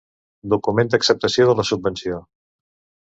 Document 0.53 0.89
d'acceptació 0.95 1.47
de 1.51 1.55
la 1.61 1.67
subvenció. 1.73 2.19